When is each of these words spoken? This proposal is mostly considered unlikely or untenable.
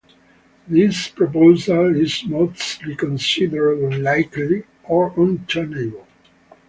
This 0.67 1.09
proposal 1.09 1.95
is 1.95 2.25
mostly 2.25 2.95
considered 2.95 3.77
unlikely 3.93 4.63
or 4.83 5.13
untenable. 5.15 6.07